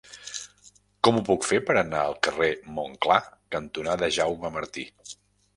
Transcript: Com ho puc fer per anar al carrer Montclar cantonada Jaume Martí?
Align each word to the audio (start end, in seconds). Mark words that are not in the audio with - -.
Com 1.07 1.19
ho 1.19 1.23
puc 1.27 1.45
fer 1.49 1.59
per 1.67 1.75
anar 1.81 1.99
al 2.05 2.17
carrer 2.29 2.49
Montclar 2.79 3.21
cantonada 3.57 4.11
Jaume 4.17 4.53
Martí? 4.57 4.89